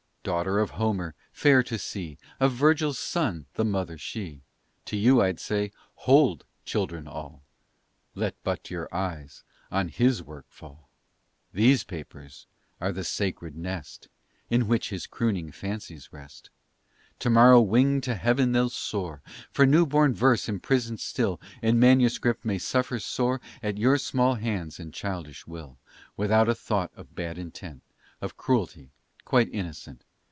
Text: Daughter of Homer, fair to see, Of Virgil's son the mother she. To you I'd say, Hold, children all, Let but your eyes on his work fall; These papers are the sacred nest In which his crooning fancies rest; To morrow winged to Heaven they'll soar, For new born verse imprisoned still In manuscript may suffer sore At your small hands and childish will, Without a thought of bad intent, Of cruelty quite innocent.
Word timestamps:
Daughter 0.23 0.59
of 0.59 0.69
Homer, 0.77 1.15
fair 1.31 1.63
to 1.63 1.79
see, 1.79 2.19
Of 2.39 2.51
Virgil's 2.51 2.99
son 2.99 3.47
the 3.55 3.65
mother 3.65 3.97
she. 3.97 4.41
To 4.85 4.95
you 4.95 5.19
I'd 5.19 5.39
say, 5.39 5.71
Hold, 6.05 6.45
children 6.63 7.07
all, 7.07 7.41
Let 8.13 8.35
but 8.43 8.69
your 8.69 8.87
eyes 8.93 9.43
on 9.71 9.87
his 9.87 10.21
work 10.21 10.45
fall; 10.47 10.87
These 11.51 11.83
papers 11.83 12.45
are 12.79 12.91
the 12.91 13.03
sacred 13.03 13.55
nest 13.57 14.09
In 14.47 14.67
which 14.67 14.89
his 14.91 15.07
crooning 15.07 15.51
fancies 15.51 16.13
rest; 16.13 16.51
To 17.17 17.31
morrow 17.31 17.59
winged 17.59 18.03
to 18.03 18.13
Heaven 18.13 18.51
they'll 18.51 18.69
soar, 18.69 19.23
For 19.51 19.65
new 19.65 19.87
born 19.87 20.13
verse 20.13 20.47
imprisoned 20.47 20.99
still 20.99 21.41
In 21.63 21.79
manuscript 21.79 22.45
may 22.45 22.59
suffer 22.59 22.99
sore 22.99 23.41
At 23.63 23.79
your 23.79 23.97
small 23.97 24.35
hands 24.35 24.79
and 24.79 24.93
childish 24.93 25.47
will, 25.47 25.79
Without 26.15 26.47
a 26.47 26.53
thought 26.53 26.91
of 26.95 27.15
bad 27.15 27.39
intent, 27.39 27.81
Of 28.21 28.37
cruelty 28.37 28.91
quite 29.25 29.49
innocent. 29.51 30.03